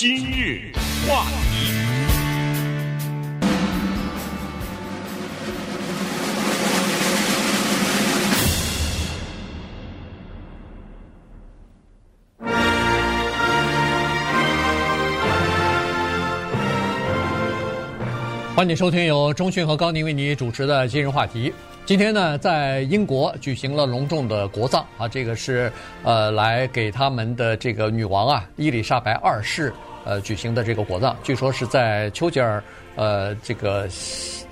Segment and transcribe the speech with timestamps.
[0.00, 0.72] 今日
[1.06, 1.74] 话题，
[18.56, 21.52] 欢迎收听由中讯和高宁为你主持的今日话题。
[21.84, 25.70] 今天呢，在英国举行了隆重的国葬啊，这个是
[26.04, 29.74] 呃来给他们的这个女王啊伊丽莎白二世
[30.04, 32.62] 呃举行的这个国葬，据说是在丘吉尔
[32.96, 33.88] 呃这个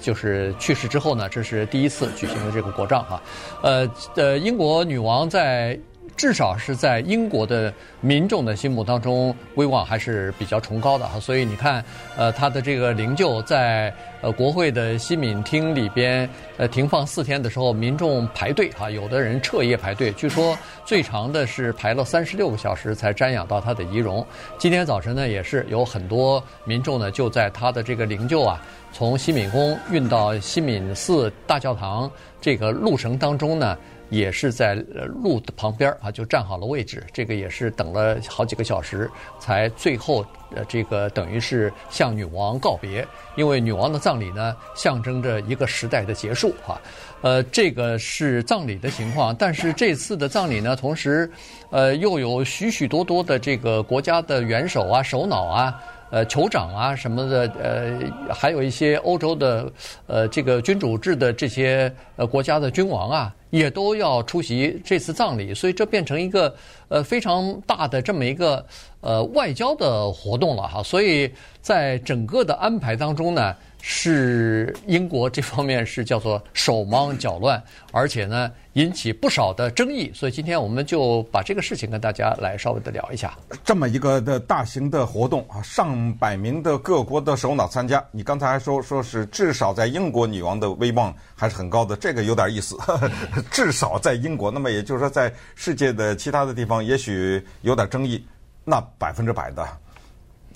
[0.00, 3.22] 就是去世之后呢，这是第一次举行的这个国葬啊，
[3.62, 5.78] 呃呃英国女王在。
[6.18, 11.20] 至少是在英国的民众的心目当中，威望还是比较崇高的哈。
[11.20, 11.82] 所以你看，
[12.16, 24.26] 呃，他的这个灵柩在呃国会的西敏厅里边呃停放四天的时候，民众排队哈，有的人彻夜排队，据说最长的是排了三十六个小时才瞻仰到他的遗容。
[24.58, 28.60] 今天早晨呢，也是有很多民众呢就在他的这个灵柩啊，
[28.92, 32.10] 从西敏宫运到西敏寺大教堂
[32.40, 33.78] 这个路程当中呢。
[34.08, 34.74] 也是在
[35.22, 37.04] 路的旁边啊，就站好了位置。
[37.12, 43.06] 这个也是等了好几个小时，才最后呃，这个等于是向女王告别。
[43.36, 46.80] 因为女王的葬礼呢，象征着一个时代的结束哈。
[47.20, 51.30] 呃，这个是葬礼的情况，但是这次的葬礼呢，同时
[51.70, 55.82] 呃又有许许多多的这个国家的元首啊、首脑啊。
[56.10, 59.72] 呃，酋长啊什么的，呃，还有一些欧洲的，
[60.06, 66.54] 呃，这个君主制的这些呃国家的君王啊，也都要出席这次葬礼，所以这变成一个
[66.88, 68.64] 呃非常大的这么一个
[69.00, 70.82] 呃外交的活动了哈。
[70.82, 71.30] 所以
[71.60, 73.54] 在整个的安排当中呢。
[73.90, 83.34] 是英国这方面是叫做手忙脚乱，而且呢引起不少的争议，所以今天我们就把这个事情跟大家来稍微的聊一下。
[83.64, 92.76] 这么一个的大型的活动啊，上百名的各国的首脑参加，你刚才还说说是至少在英国女王的威望还是很高的，这个有点意思。
[93.50, 98.22] 至少在英国，那么也就是说在世界的其他的地方也许有点争议，
[98.66, 99.66] 那百分之百的，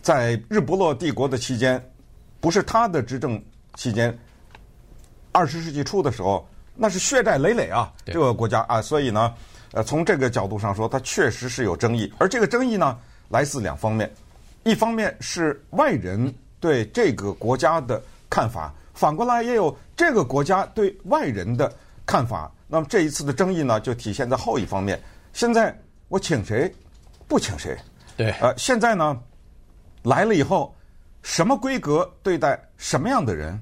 [0.02, 1.82] 在日不落帝国的期间。
[2.42, 3.40] 不是他的执政
[3.76, 4.12] 期间，
[5.30, 6.44] 二十世纪初的时候，
[6.74, 9.32] 那是血债累累啊，这个国家啊，所以呢，
[9.70, 12.12] 呃，从这个角度上说，它确实是有争议。
[12.18, 12.98] 而这个争议呢，
[13.28, 14.12] 来自两方面，
[14.64, 21.72] 一方面是外人对这个国家的看法，反过来也有这个国家对外人的
[22.04, 22.50] 看法。
[22.66, 25.00] 那么这一次的争议呢，就体现在后一方面。
[25.32, 25.72] 现在
[26.08, 26.74] 我请谁，
[27.28, 27.78] 不请谁？
[28.16, 29.16] 对，呃，现在呢，
[30.02, 30.74] 来了以后。
[31.22, 33.60] 什么规格对待什么样的人？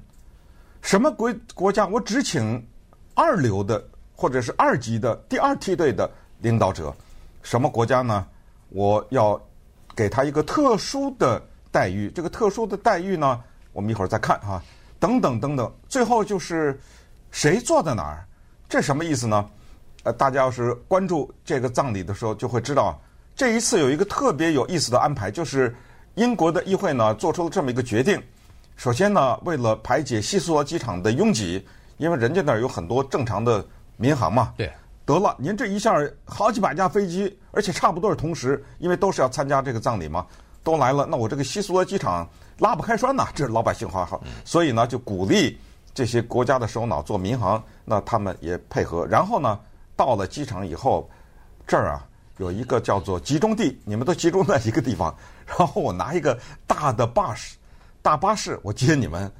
[0.81, 1.85] 什么国国家？
[1.85, 2.67] 我只请
[3.13, 3.83] 二流的
[4.15, 6.93] 或者是二级的第二梯队的领导者。
[7.43, 8.25] 什么国家呢？
[8.69, 9.39] 我要
[9.95, 11.39] 给他一个特殊的
[11.71, 12.09] 待遇。
[12.15, 13.39] 这个特殊的待遇呢，
[13.73, 14.61] 我们一会儿再看哈。
[14.99, 16.79] 等等等等，最后就是
[17.29, 18.25] 谁坐在哪儿？
[18.67, 19.49] 这什么意思呢？
[20.03, 22.99] 呃，大家要是关注这个葬礼的时候，就会知道
[23.35, 25.75] 这一次有一个特别有意思的安排，就是。
[26.15, 28.21] 英国的议会呢，做出了这么一个决定。
[28.75, 31.65] 首先呢，为了排解希斯罗机场的拥挤，
[31.97, 34.53] 因为人家那儿有很多正常的民航嘛。
[34.57, 34.71] 对。
[35.05, 35.95] 得了，您这一下
[36.25, 40.25] 好几百架飞机，而且差不多是同时，因为都是要参加这个葬礼嘛，
[40.63, 41.07] 都来了。
[41.09, 42.27] 那我这个希斯罗机场
[42.59, 44.21] 拉不开栓呐，这是老百姓话好。
[44.43, 45.57] 所以呢，就鼓励
[45.93, 49.05] 这些国家的首脑做民航，那他们也配合。
[49.05, 49.59] 然后呢，
[49.95, 51.09] 到了机场以后，
[51.65, 52.05] 这儿啊。
[52.37, 55.15] 有一个叫做集中地，你们都集中在一个地方，
[55.57, 57.55] 然后我拿一个大的巴士，
[58.01, 59.31] 大巴士，我接你们。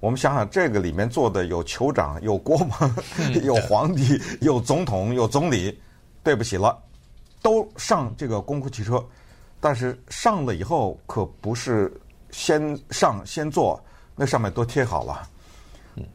[0.00, 2.96] 我们想想，这个里面坐的有酋长、有国王、
[3.42, 5.76] 有皇帝、有总统、有总理。
[6.24, 6.76] 对不起了，
[7.40, 9.02] 都上这个公共汽车，
[9.60, 11.90] 但是上了以后可不是
[12.30, 13.82] 先上先坐，
[14.14, 15.26] 那上面都贴好了。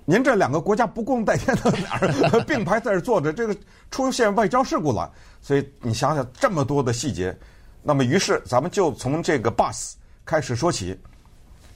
[0.06, 3.58] 您这两个国家不共戴天的哪儿 并排在这坐着，这个
[3.90, 5.12] 出现外交事故了。
[5.42, 7.36] 所以你想想这么多的细节，
[7.84, 9.94] 那么于是咱们就从这个 bus
[10.26, 10.98] 开始说起。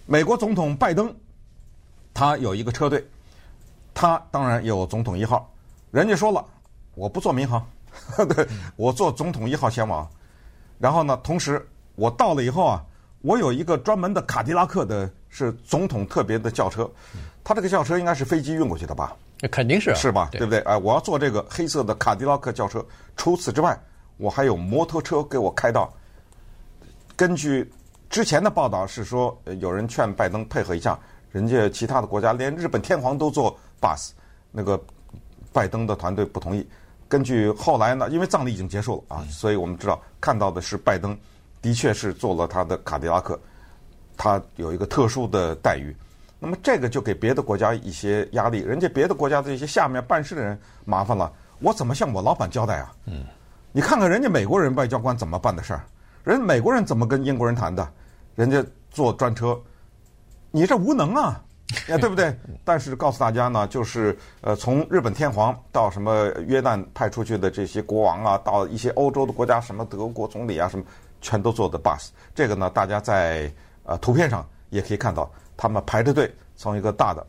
[0.05, 1.13] 美国总统拜登，
[2.13, 3.05] 他有一个车队，
[3.93, 5.53] 他当然有总统一号。
[5.91, 6.45] 人家说了，
[6.95, 7.67] 我不坐民航，
[8.29, 10.09] 对，我坐总统一号前往。
[10.79, 12.81] 然后呢，同时我到了以后啊，
[13.21, 16.89] 我有一个专门的卡迪拉克的，是总统特别的轿车。
[17.43, 19.13] 他这个轿车应该是飞机运过去的吧？
[19.41, 20.29] 那肯定是是吧？
[20.31, 20.59] 对不对？
[20.59, 22.85] 哎，我要坐这个黑色的卡迪拉克轿车。
[23.17, 23.77] 除此之外，
[24.17, 25.91] 我还有摩托车给我开到。
[27.15, 27.71] 根据
[28.09, 30.99] 之前的报道是说，有人劝拜登配合一下，
[31.31, 34.11] 人家其他的国家连日本天皇都坐 bus，
[34.51, 34.79] 那个
[35.51, 36.67] 拜登的团队不同意。
[37.09, 41.17] 根据后来呢，因为葬礼已经结束了啊，所以我们知道看到的是拜登
[41.61, 43.39] 的确是坐了他的卡迪拉克，
[44.17, 45.95] 他有一个特殊的待遇。
[46.39, 52.93] 那么这个就给别的国家一些压力，人家别的国家的一些下面办事的人麻烦了，我怎么向我老板交代啊？
[53.05, 53.23] 嗯，
[53.77, 55.85] 你看看人家美国人外交官怎么办的事儿，
[56.23, 57.87] 人美国人怎么跟英国人谈的？
[58.33, 59.55] 人家坐专车，
[60.49, 61.39] 你这无能啊，
[61.85, 62.35] 对不对？
[62.65, 70.83] 但是告诉大家呢，就是呃，从日本天皇到什么约旦派出去的这些国王啊，到一些欧洲的国家，什么德国总理啊，什么
[71.21, 72.07] 全都坐的 bus。
[72.33, 73.53] 这个呢，大家在
[73.83, 75.31] 呃图片上也可以看到。
[75.55, 77.23] 他们排着队从一个大的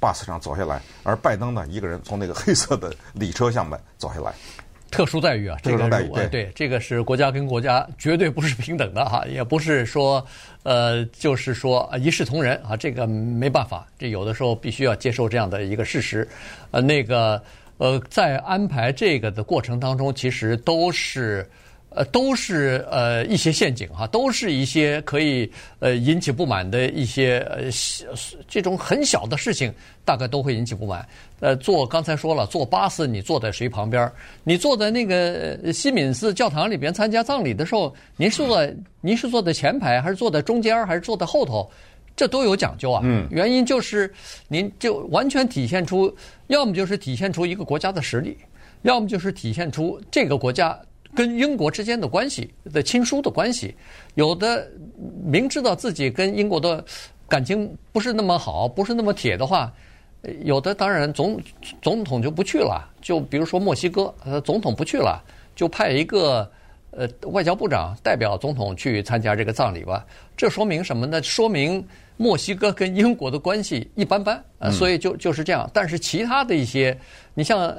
[0.00, 4.32] bus 上走下来，而拜登呢，一个人从那个黑色的礼车下面走下来。
[4.92, 10.24] 特殊待遇啊，这个待遇对，对，这个是国家跟国家绝对不是平等的哈，也不是说
[10.62, 16.28] 呃，就是说一视同仁啊，这个没办法，这有的时候必须要接受这样的一个事实。
[16.70, 17.42] 呃，那个
[17.78, 21.44] 呃，在安排这个的过程当中，其实都是。
[21.94, 27.64] 呃，都是呃一些陷阱哈，都是一些可以呃引起不满的一些呃
[28.48, 29.72] 这种很小的事情，
[30.04, 31.06] 大概都会引起不满。
[31.40, 34.10] 呃，坐刚才说了，坐巴士你坐在谁旁边？
[34.44, 41.70] 你坐在那个西敏寺教堂里边参加葬礼的时候，您是坐在您是坐在前排，还是坐在中间，还是坐在后头？
[42.14, 43.00] 这都有讲究啊。
[43.04, 43.26] 嗯。
[43.30, 44.12] 原因就是
[44.48, 46.14] 您就完全体现出，
[46.46, 48.36] 要么就是体现出一个国家的实力，
[48.82, 50.78] 要么就是体现出这个国家。
[51.14, 53.74] 跟英国之间的关系的亲疏的关系，
[54.14, 54.66] 有的
[55.24, 56.82] 明知道自己跟英国的
[57.28, 59.72] 感情不是那么好，不是那么铁的话，
[60.42, 61.38] 有的当然总
[61.82, 62.88] 总统就不去了。
[63.02, 65.22] 就比如说墨西哥，呃，总统不去了，
[65.54, 66.50] 就派一个
[66.92, 70.06] 呃外交部长代表总统去参加这个葬礼吧。
[70.34, 71.22] 这说明什么呢？
[71.22, 71.86] 说明
[72.16, 75.68] 墨西哥跟英国的关系一般般，呃，所以就就是这样。
[75.74, 76.98] 但是其他的一些，
[77.34, 77.74] 你像。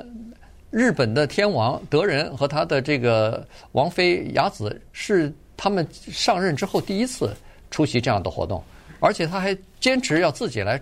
[0.73, 7.31] 日本的天王德仁和他的这个王妃雅子是他们上任之后第一次
[7.69, 8.61] 出席这样的活动，
[8.99, 10.81] 而且他还坚持要自己来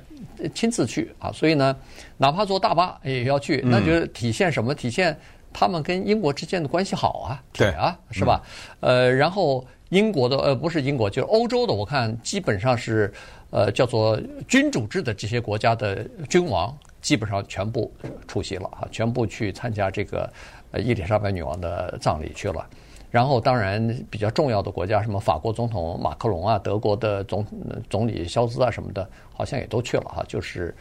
[0.55, 1.75] 亲自去啊，所以呢，
[2.15, 4.73] 哪怕坐大巴也要去，那就体现什么？
[4.73, 5.19] 体现
[5.51, 8.41] 他们跟英国之间的关系好啊，铁啊，是吧？
[8.79, 13.13] 呃，然后英国的呃不是英国，就是欧洲的，我看基本上是
[13.49, 14.17] 呃叫做
[14.47, 16.73] 君主制的这些国家的君王。
[17.01, 17.91] 基本上全部
[18.27, 20.31] 出席了啊，全部去参加这个
[20.71, 22.65] 呃伊丽莎白女王的葬礼去了。
[23.09, 27.45] 然后当然比较重要的国家，什么法国总统马克龙啊，德国的总
[27.89, 30.23] 总理肖兹啊什么的，好像也都去了哈。
[30.29, 30.73] 就是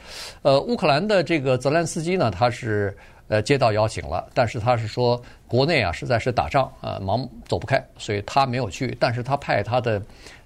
[0.43, 2.97] 呃乌克兰的这个泽连斯基呢，他是
[3.27, 8.97] 呃接到邀请了，但是他是说国内啊实在是打仗啊忙走不开，所以他没有去。
[9.01, 10.01] 但是他派他的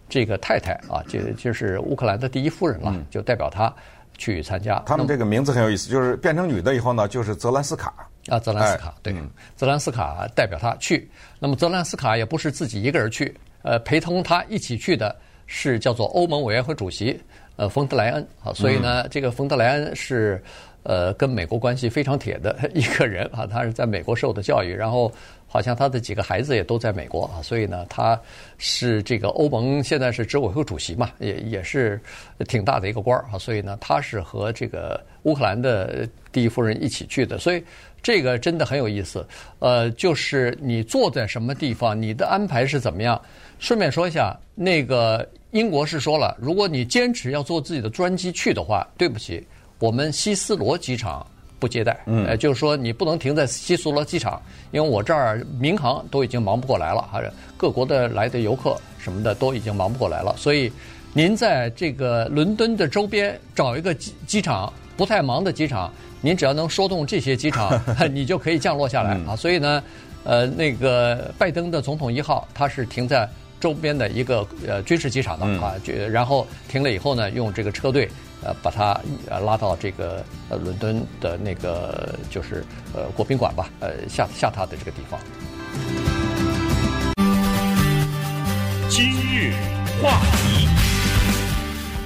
[0.09, 3.71] 这个太太啊，就就是乌克兰的第一夫人了，就代表他。
[4.17, 7.93] 去参加，他们这个名字很有意思，就是变成女的以后呢，就是泽兰斯卡。
[8.29, 9.15] 啊，泽兰斯卡，对，
[9.55, 11.11] 泽兰斯卡代表他去。
[11.39, 15.15] 那么泽兰斯卡也不是自己一个人去，呃，陪同他一起去的
[15.47, 17.21] 是叫做欧盟委员会主席
[17.57, 20.43] 呃冯德莱恩啊，所以呢，这个冯德莱恩是
[20.83, 25.13] 呃跟美国关系非常铁的一个人啊，他是在美国受的教育，然后。
[25.47, 28.21] 好像他的几个孩子也都在美国啊，所以呢，他
[28.59, 32.01] 是这个欧盟现在是执委会主席嘛，也也是
[32.49, 37.63] 挺大的一个官儿啊，所以呢，他是和这个乌克兰的第一夫人一起去的，所以
[38.03, 39.25] 这个真的很有意思。
[39.61, 43.23] 呃，就是你坐在什么地方，你的安排是怎么样？
[43.65, 49.43] 顺便说一下，那个英国是说了，如果你坚持要坐自己的专机去的话，对不起，
[49.79, 51.27] 我们希斯罗机场。
[51.61, 60.71] 不接待，呃，就是说你不能停在希斯罗机场，因为我这儿民航都已经忙不过来了，还是各国的来的游客什么的都已经忙不过来了，所以
[61.15, 65.91] 您在这个伦敦的周边找一个机机场不太忙的机场，
[66.21, 67.81] 您只要能说动这些机场，
[68.13, 69.35] 你就可以降落下来啊。
[69.35, 69.83] 所以呢，
[70.25, 73.27] 呃，那个拜登的总统一号他是停在
[73.61, 78.09] 周边的一个呃军事机场的啊，就然后停了以后呢，用这个车队。
[78.47, 82.63] 呃，把他呃拉到这个呃伦敦的那个就是
[82.95, 85.19] 呃国宾馆吧，呃下下榻的这个地方。
[88.91, 89.55] 今日
[90.03, 90.69] 话题，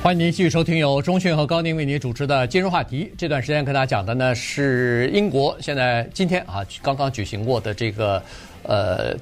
[0.00, 3.12] 欢迎您继续收听由中讯和高宁为您主持的今日话题。
[3.18, 8.22] 这段时间跟大家讲的呢是英国现在今天啊刚刚举行过的这个
[8.62, 9.16] 呃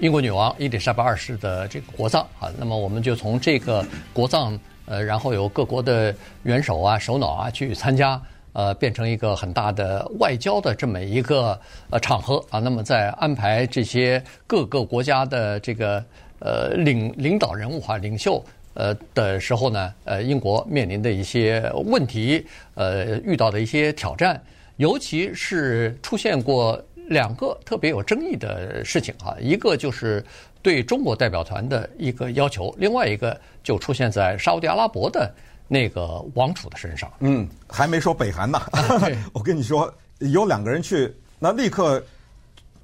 [0.00, 4.58] 英国女王伊丽莎白二世的这个国葬啊，那么我们就从这个国葬。
[4.90, 6.14] 呃，然后有各国的
[6.44, 8.18] 元首啊、首脑啊去参加，
[8.54, 12.58] 呃，变成一个很大的外交的这么一个呃场合啊。
[12.58, 16.02] 那么在安排这些各个国家的这个
[16.38, 24.42] 呃领领导人物哈、领袖呃的时候呢，呃，英国面临的一些问题，呃，遇到的一些挑战，
[24.78, 30.24] 尤其是出现过两个特别有争议的事情啊，一个就是
[30.62, 35.32] 对中国代表团的一个要求，另外一个就出现在沙乌地阿拉伯的
[35.66, 37.10] 那个王储的身上。
[37.20, 38.60] 嗯，还没说北韩呢。
[39.32, 42.02] 我跟你说，有两个人去，那立刻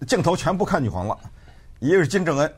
[0.07, 1.19] 镜头全部看女皇了，
[1.81, 2.53] 一个是金正恩。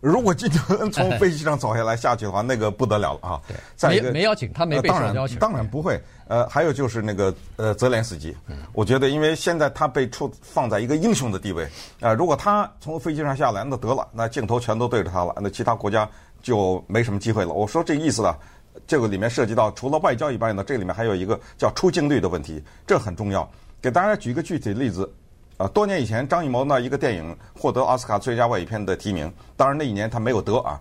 [0.00, 3.40] 如果金正恩从飞机上走下来下去的话，那个不得了了啊！
[3.48, 5.36] 对，再一个没没邀请，他没被受邀请。
[5.38, 6.00] 当然不会。
[6.28, 8.36] 呃，还有就是那个呃泽连斯基，
[8.72, 11.66] 我觉得因为现在他被处放在一个英雄的地位
[12.00, 16.08] 啊，如果他从飞机上下来，那得了，那镜头全都对着他了，那其他国家
[16.42, 17.52] 就没什么机会了。
[17.52, 18.36] 我说这意思呢，
[18.86, 23.50] 这个里面涉及到除了外交以外呢，这里面还有一个叫出镜率的问题，这很重要。
[23.80, 25.10] 给大家举一个具体的例子。
[25.58, 30.80] 啊，多年以前，张艺谋呢一个电影获得奥斯卡最佳外语片的提名，当然那一年他没有得啊。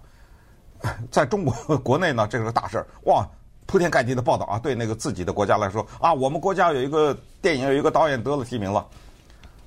[1.09, 3.27] 在中国 国内呢，这是个大事儿，哇，
[3.65, 4.59] 铺天盖地的报道啊。
[4.59, 8.85] 对那个自己的国家来说啊，我们国家有一个电影有一个导演得了提名了。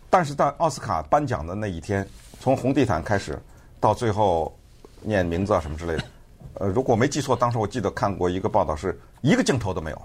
[0.09, 3.37] 但是在奥斯卡颁奖的那一天，从红地毯开始
[3.81, 4.57] 到最后
[5.03, 6.05] 念名字啊什么之类的，
[6.55, 10.03] 呃，如果没记错，当时我记得看过一个报道，是一个镜头都没有。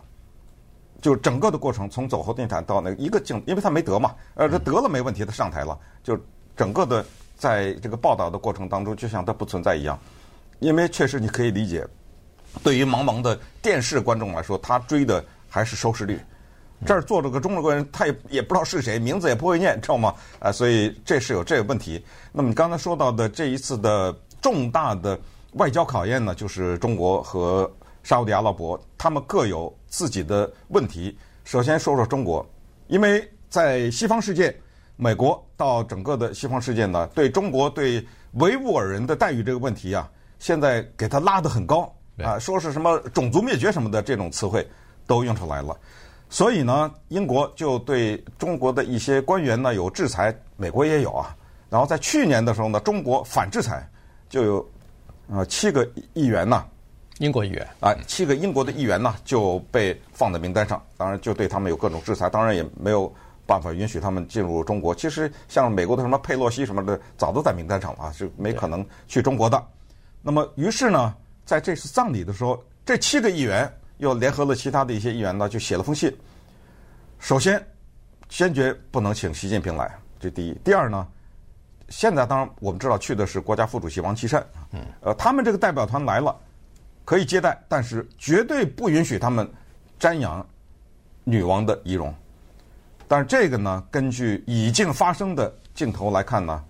[1.01, 5.77] 就整个的过程，从走红地毯到那一个镜，因为他没得嘛，呃，他得了没问题，他上台了。
[6.03, 6.17] 就
[6.55, 7.05] 整个的
[7.37, 9.99] 在这个报道的过程当中，就像他不存在一样。
[10.59, 11.85] 因为确实你可以理解，
[12.63, 16.19] 对于茫茫的电视观众来说，他追的还是收视率。
[16.85, 20.15] 这儿坐着个中国人，他也也不知道是谁，名字也不会念，知道吗？
[20.39, 22.03] 啊，所以这是有这个问题。
[22.31, 25.19] 那么你刚才说到的这一次的重大的
[25.53, 27.71] 外交考验呢，就是中国和。
[28.05, 31.17] 沙乌地阿拉伯，他们各有自己的问题。
[31.43, 32.47] 首先说说中国，
[32.85, 34.55] 因为在西方世界，
[34.95, 40.07] 美国到整个的西方世界呢，对中国对维吾尔人的待遇这个问题啊，
[40.37, 41.91] 现在给他拉得很高
[42.23, 44.67] 啊，说是什么种族灭绝什么的这种词汇
[45.07, 45.75] 都用出来了。
[46.29, 51.35] 所以呢，英国就对中国的一些官员呢有制裁，美国也有啊。
[51.71, 53.89] 然后在去年的时候呢，中国反制裁
[54.29, 54.69] 就有
[55.27, 55.83] 呃七个
[56.13, 56.63] 议员呐。
[57.19, 63.13] 英国议员啊，七个英国的议员呢就被放在名单上，当然就对他们有各种制裁，当然也没有
[63.45, 64.93] 办法允许他们进入中国。
[64.93, 69.63] 其实像美国的什么佩洛西什么的，早都在名单上了啊，是没可能去中国的。
[70.21, 76.13] 那么于是呢，在这次葬礼的时候，这七个议员又联合了其他的一些议员呢，就写了封信。
[77.19, 77.65] 首先，
[78.27, 80.53] 坚决不能请习近平来，这第一。
[80.65, 81.07] 第二呢，
[81.87, 86.35] 现在当然我们知道去的是国家副主席王岐山，嗯，呃，他们这个代表团来了。
[87.05, 89.49] 可以接待，但是绝对不允许他们
[89.99, 90.45] 瞻仰
[91.23, 92.13] 女王的仪容。
[93.07, 96.63] 但是这个呢，根据已经发生的镜头来看呢，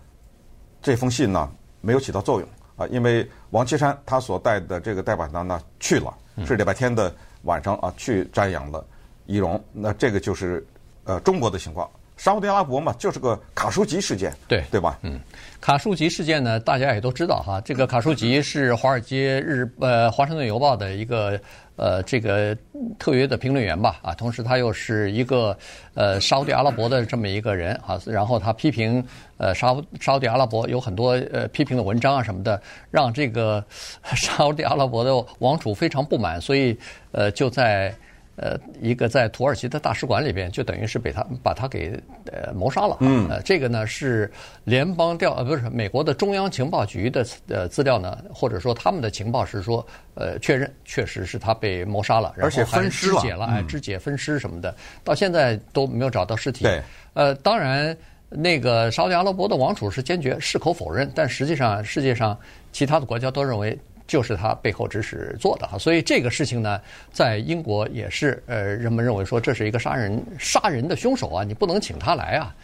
[0.81, 1.49] 这封信呢
[1.79, 6.13] 没有起到作用啊，因为王岐山他所带的这个代表团呢去了，
[6.45, 8.85] 是礼拜天的晚上啊去瞻仰了
[9.25, 9.63] 仪容。
[9.71, 10.65] 那这个就是
[11.05, 11.89] 呃中国的情况。
[12.17, 14.97] 沙乌地阿拉伯嘛，就是个卡舒吉事件，对对吧？
[15.01, 15.19] 嗯，
[15.59, 17.61] 卡舒吉事件呢，大家也都知道哈。
[17.63, 21.39] 这个卡舒吉是《华尔街日》呃《华盛顿邮报》的一个
[21.75, 22.55] 呃这个
[22.97, 25.57] 特约的评论员吧啊，同时他又是一个
[25.93, 27.99] 呃沙乌地阿拉伯的这么一个人啊。
[28.05, 29.05] 然后他批评
[29.37, 33.63] 呃沙乌沙乌地阿拉伯有很多呃批评的文章啊什么的，让这个
[34.15, 36.77] 沙乌地阿拉伯的王储非常不满，所以
[37.11, 37.93] 呃就在。
[38.37, 41.97] 呃，一个在土耳其的大使馆里边，就等于是被他把他给
[42.31, 42.97] 呃谋杀了。
[42.99, 44.29] 嗯，呃，这个呢是
[44.65, 56.65] 联邦调呃不是美国的中央情报局的呃资料呢，或者说他们的情报是说呃确认确实是他被谋杀了，然后还肢解了，哎，肢解分尸什么的，到现在都没有找到尸体。
[56.65, 56.81] 对，
[57.13, 57.95] 呃，当然
[58.27, 62.37] 那个沙特阿拉伯的王储是坚决矢口否认，但实际上世界上
[62.73, 63.77] 其他的国家都认为。
[64.07, 66.79] 就是他背后指使做的哈，所以这个事情呢，
[67.11, 72.55] 在英国也是呃，人们认为说这是一个杀人杀人的凶手啊，你不能请他来啊，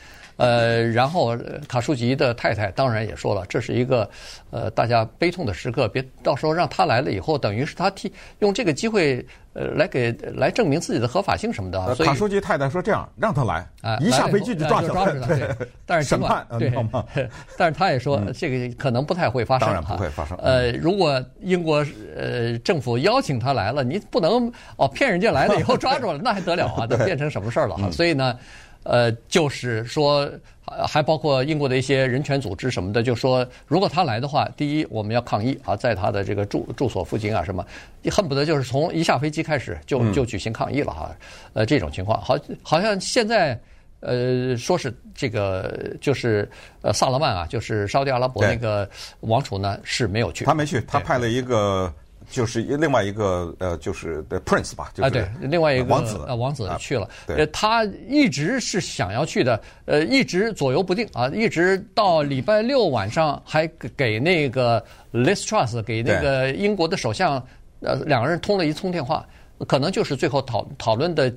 [0.41, 4.09] 呃，然后卡舒吉的太太当然也说了，这是一个
[4.49, 9.25] 呃大家悲痛的时刻，别到时候让他来了以后，等于是他替用这个机会。
[9.53, 11.93] 呃，来给来证明自己的合法性什么的。
[11.93, 15.27] 所以卡舒吉太太说这样，让他来，啊一下飞机就抓住了。
[15.27, 15.45] 对，
[15.85, 16.71] 但是审判，对，
[17.57, 19.67] 但是他也说这个可能不太会发生。
[19.67, 20.37] 当然不会发生。
[20.37, 26.87] 呃，如果英国呃政府邀请他来了，你不能哦骗人家来了以后 抓住了，那还得了啊？
[26.89, 27.91] 那变成什么事儿了哈？
[27.91, 28.39] 所以呢。
[28.83, 30.29] 呃，就是说，
[30.65, 37.65] 还包括英国的一些人权组织什么的，就说如果他来的话，第一我们要抗议啊，在他的这个住住所附近啊什么，
[38.09, 41.15] 恨不得就是从一下飞机开始就就举行抗议了哈。
[41.53, 43.59] 呃，这种情况，好，好像现在
[43.99, 46.49] 呃说是这个就是
[46.81, 51.93] 呃萨勒曼啊，就是沙乌地阿拉伯那个王储呢是没有去，他没去，他派了一个
[52.31, 57.07] 就是另外一个呃，就是的 Prince 吧，就是、啊，对，另外一个王子啊，王子去了。
[57.27, 67.45] 对呃，他一直是想要去的，呃，一直左右不定啊，一直到礼拜六晚上还给那个 Liz Truss 给那个英国的首相，
[67.81, 69.27] 呃，两个人通了一通电话，
[69.67, 71.31] 可能就是最后讨讨论的，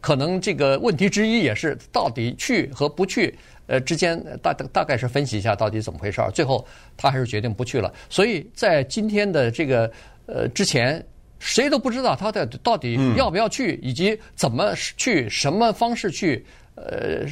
[0.00, 3.38] 可能这个问题之一也是到底去和不去。
[3.68, 7.90] 呃，之间大大概是分析一下到底怎么回事儿，最后他还是决定不去了。
[8.10, 9.90] 所以在今天的这个
[10.26, 11.04] 呃之前，
[11.38, 17.26] 谁都不知道他的到底要不要去，以及怎么去、什么方式去，呃，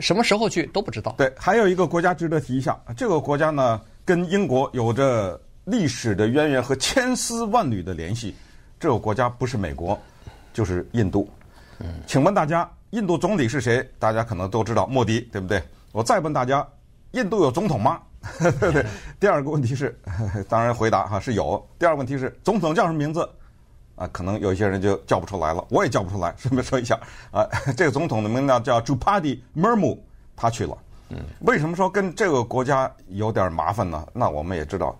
[0.00, 1.14] 什么时候去都不知道。
[1.18, 8.34] 对，还有一个国家值得提一下，这个国家呢跟英国有着历史的渊源和千丝万缕的联系。
[8.78, 9.98] 这个国家不是美国，
[10.52, 11.28] 就是印度。
[11.78, 12.70] 嗯，请问大家。
[12.90, 13.86] 印度总理是谁？
[13.98, 15.60] 大家可能都知道，莫迪，对不对？
[15.90, 16.66] 我再问大家，
[17.10, 18.00] 印度有总统吗？
[18.60, 18.86] 对 对。
[19.18, 19.98] 第二个问题是，
[20.48, 21.64] 当然回答哈是有。
[21.78, 23.28] 第二个问题是，总统叫什么名字？
[23.96, 26.34] 啊，可能有一些人就叫不出来了，我也叫不出来。
[26.36, 26.98] 顺便说一下，
[27.30, 29.98] 啊， 这个总统的名字叫 Drupadi Murmu，
[30.36, 30.76] 他去了。
[31.08, 31.16] 嗯。
[31.40, 34.06] 为什么说跟这个国家有点麻烦呢？
[34.12, 34.98] 那我们也知道，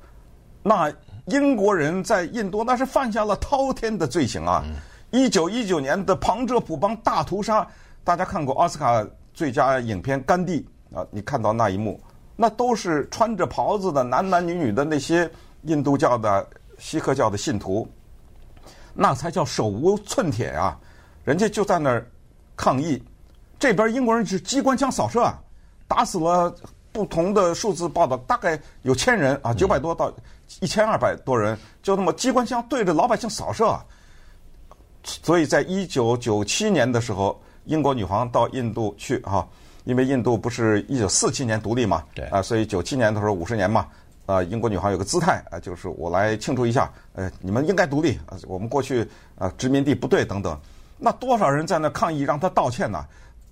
[0.62, 0.90] 那
[1.26, 4.64] 英国人在印度那是犯下了滔天的罪行啊。
[5.10, 7.66] 一九一九年的旁遮普邦大屠杀，
[8.02, 10.66] 大家看过奥斯卡最佳影片《甘地》
[10.98, 11.06] 啊？
[11.10, 12.00] 你看到那一幕，
[12.36, 15.28] 那都是穿着袍子的男男女女的那些
[15.62, 16.46] 印度教的
[16.78, 17.88] 锡克教的信徒，
[18.92, 20.78] 那才叫手无寸铁啊！
[21.24, 22.06] 人家就在那儿
[22.54, 23.02] 抗议，
[23.58, 25.38] 这边英国人是机关枪扫射啊，
[25.88, 26.54] 打死了
[26.92, 30.12] 不同的数字报道，大概有千人啊，九百多到
[30.60, 33.84] 一千二百多人，就那么机关枪对着老百姓扫射啊。
[35.02, 39.46] 所以在一九九七年的时候，英国女皇到印度去哈，
[39.86, 43.86] 因为印度不是一九四七年独立嘛，对啊，所以九七年的时候五十年嘛，
[44.26, 49.06] 啊，英国女皇有个姿态啊，就是我来庆祝一下，呃，你们应该独立啊，我们过去
[49.38, 50.58] 啊殖民地不对等等，
[50.98, 53.04] 那多少人在那抗议让他道歉呢？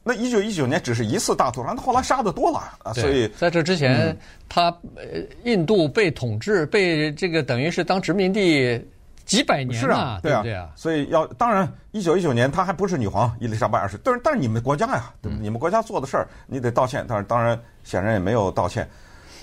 [0.02, 4.14] 那一九一九年只是一次大屠杀，那后来杀的多了啊，所以在这之前，
[4.48, 4.64] 她
[4.96, 8.84] 呃印度被统治，被这个等于是当殖民地。
[9.24, 15.42] 几百年是啊，对啊，对啊，所以要当然，一九一九年她还不是女皇伊丽莎白二世，但是但是你们国家呀，对不对？
[15.42, 17.04] 你们国家做的事儿，你得道歉。
[17.08, 18.88] 但是当然，显然也没有道歉。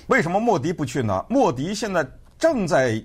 [0.08, 1.26] 为什么莫迪不去呢？
[1.30, 2.06] 莫迪现在
[2.38, 3.02] 正在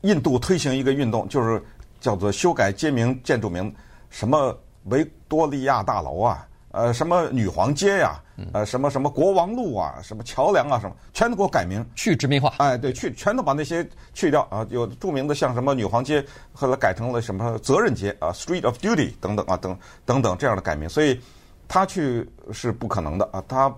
[0.00, 1.62] 印度推行一个运动，就是
[2.00, 3.72] 叫做修改街名、建筑名，
[4.10, 6.46] 什么维多利亚大楼啊。
[6.72, 12.52] 呃，什么女皇街呀、啊，呃，什么什么国王路啊，什么桥梁啊，什么全都给我改名，去殖民化。
[12.58, 14.66] 哎，对，去全都把那些去掉啊。
[14.70, 20.88] 有著名的像什么女皇街，后来改成了什么责任街啊，Street of Duty 等等啊，等等等这样的改名。
[20.88, 21.20] 所以
[21.68, 23.42] 他去是不可能的啊。
[23.46, 23.74] 他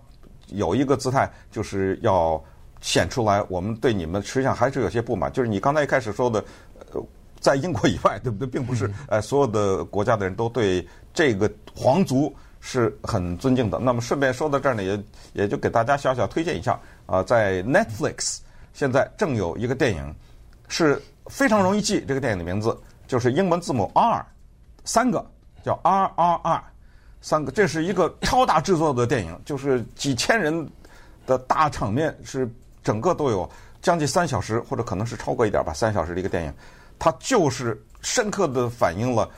[0.49, 2.43] 有一个姿态，就是要
[2.81, 5.33] 显出来，我们对你们实际上还是有些不满。
[5.33, 6.45] 就是你刚才一开始说的，
[6.93, 7.03] 呃，
[7.41, 8.47] 在英国以外，对不对？
[8.47, 12.35] 并不是呃所有的国家的人都对这个皇族。
[12.67, 13.79] 是很尊敬的。
[13.79, 18.39] 那么顺便说到这儿呢，也也就给大家小小推荐一下啊、在 Netflix
[18.73, 20.15] 现在正有一个电影，
[20.67, 22.03] 是非常容易记。
[22.09, 22.75] 这个电影的名字
[23.07, 24.25] 就是英文字母 R，
[24.87, 25.25] 三个
[25.63, 26.65] 叫 R R R，
[27.21, 27.53] 三个。
[27.53, 30.67] 这是一个超大制作的电影，就是几千人
[31.27, 32.51] 的大场面，是
[32.83, 33.49] 整个都有
[33.83, 36.55] 将近三小时，或者可能是超过一点吧，三小时的一个电影。
[36.99, 39.29] 它就是深刻的反映了。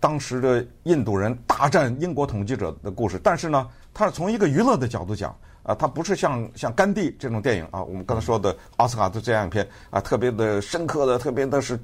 [0.00, 11.78] 当时的印度人大战英国统治者的故事，但是呢，他是从一个娱乐的角度讲啊，他不是像像甘地这种电影啊，我们刚才说的奥斯卡的这样一篇啊，特别的深刻的，特别的是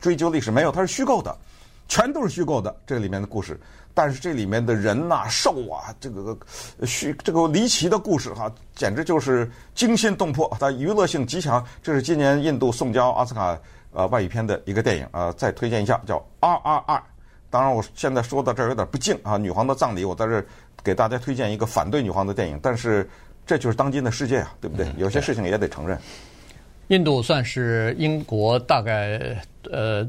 [0.00, 1.36] 追究历史，没有，它是虚构的，
[1.88, 3.58] 全都是虚构的这里面的故事。
[3.92, 6.36] 但是这里面的人呐、兽啊，这个
[6.84, 11.64] 虚这个离奇的故事哈、简直就是惊心动魄，它娱乐性极强。
[11.82, 13.58] 这是今年印度送交奥斯卡
[13.92, 17.00] 呃外语片的一个电影啊，再推荐一下，叫 RRR。
[17.48, 19.38] 当然，我现在说到这儿有点不敬啊！
[19.38, 20.44] 女皇的葬礼，我在这儿
[20.82, 22.58] 给大家推荐一个反对女皇的电影。
[22.60, 23.08] 但是，
[23.46, 24.86] 这就是当今的世界啊，对不对？
[24.98, 25.96] 有些事情也得承认。
[26.88, 30.06] 印度算是英国大概呃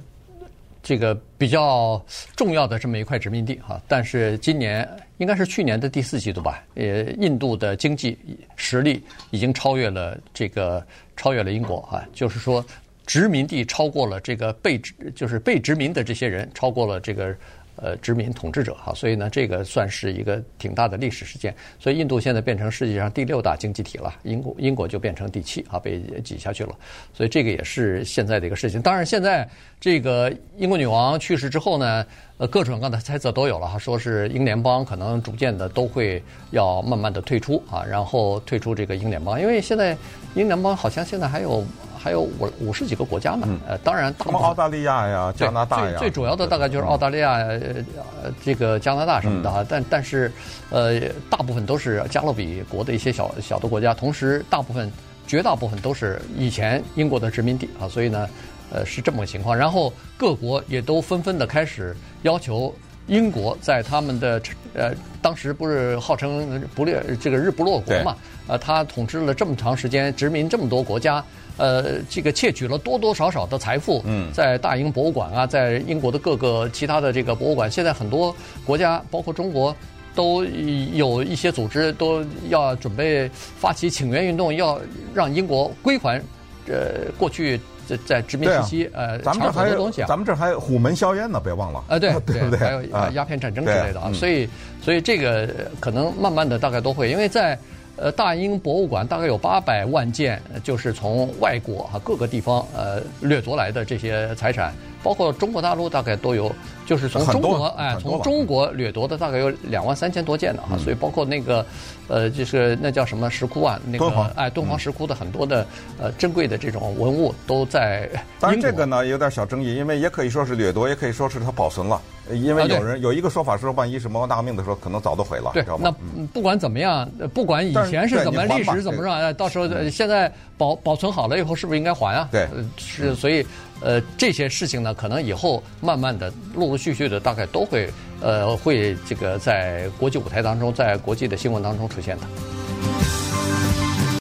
[0.82, 2.04] 这个比较
[2.36, 3.80] 重要的这么一块殖民地哈。
[3.88, 8.18] 但是今年应该是去年的第四季度吧，呃，印度的经济
[8.56, 12.66] 实力已经超越了这个超越了英国啊，就是说。
[13.08, 17.34] 殖民地超过了这个被殖，就是被殖民的这些人，超过了这个
[17.78, 21.56] 呃殖民统治者哈，所以呢，这个算是一个挺大的历史事件。
[21.80, 26.76] 所以印度现在变成世界上第六大经济体了，英国英国就变成第七啊，被挤下去了。
[27.14, 28.82] 所以这个也是现在的一个事情。
[28.82, 29.48] 当然，现在
[29.80, 32.06] 这个英国女王去世之后呢，
[32.38, 39.96] 呃，各种各样的猜测都有了哈，说是英联邦可能逐渐的都会要慢慢的退出啊，然后退出这个英联邦，因为现在
[40.36, 41.64] 英联邦好像现在还有。
[42.08, 43.46] 还有五五十几个国家嘛。
[43.68, 49.66] 呃，当然大部分，澳大利亚呀、加拿大呀，最最主要的大概就是澳大利亚、呃这个加拿大什么的啊。
[49.68, 50.32] 但但是，
[50.70, 54.90] 呃，大部分都是加勒比国的一些小小的国家，同时大部分
[55.28, 57.90] 绝大部分都是以前英国的殖民地啊。
[57.90, 58.30] 所以呢，
[58.72, 59.54] 呃，是这么个情况。
[59.54, 62.74] 然后各国也都纷纷的开始要求。
[63.08, 64.42] 英国在他们的
[64.74, 68.16] 呃，当时不是号称不列这个日不落国嘛？
[68.48, 71.24] 呃，他统治了这么长时间，殖民这么多国家，
[71.58, 74.02] 呃，这个窃取了多多少少的财富。
[74.06, 79.76] 嗯，在大英博物馆啊，在英国的各个其他的这个博物馆，现在很多国家，包括中国，
[80.14, 80.46] 都
[80.94, 84.80] 有一些组织都要准备发起请愿运动，要
[85.14, 86.22] 让英国归还
[86.68, 87.60] 呃过去。
[87.88, 91.84] 在在殖民时期，啊、呃，咱们这还有东西啊，咱们这还虎门硝烟呢，别忘了。
[91.88, 92.60] 啊，对 对不对？
[92.60, 94.48] 还有鸦片战争之类的啊，所以
[94.82, 97.58] 所以这个可能慢慢的大概都会，因为在
[97.96, 104.74] 呃大英博物馆大概有八百万件，就是从外国哈各个地方呃掠夺来的这些财产。
[105.08, 106.52] 包括中国大陆大概都有，
[106.86, 111.66] 就是从中国哎，从中国掠夺的大概有两万三千多件的啊，所以包括那个，
[112.10, 115.66] 呃，就是那叫什么石窟啊，那个哎，敦煌石窟的很多的
[115.98, 118.10] 呃珍贵的这种文物都在。
[118.38, 122.02] 当然这个呢有点小争议，因为也可以说是掠夺，也可以说是它保存了。
[122.30, 125.96] 因为有人有一个说法是说，万一是魔王大革命的时候，可能早都毁了，对，知道吗？
[126.14, 132.28] 那不管怎么样，不管以前是怎么历史怎么着，到时候现在保保存好了以后，是不是应该还啊？
[132.30, 133.48] 对，是所以。
[133.82, 137.90] 呃，这些事情呢，可能以后慢慢的、陆陆续续的，大概都会
[138.22, 143.17] 呃，会这个在国际舞台当中，在国际的新闻当中出现的。